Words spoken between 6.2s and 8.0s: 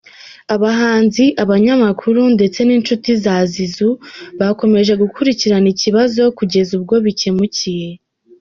kueza ubwo bikemukiye.